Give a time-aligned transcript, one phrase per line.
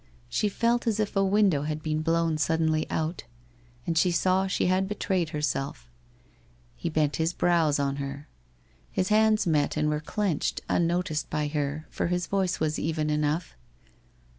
[0.29, 3.25] She felt as if a window had been blown suddenly out.
[3.85, 5.91] And she taw she had betrayed herself.
[6.75, 8.27] He bent his brows on her.
[8.95, 11.85] WHITE ROSE OF WEARY LEAF 213 His hands met and were clenched, unnoticed by her,
[11.91, 13.55] for his voice was even enough.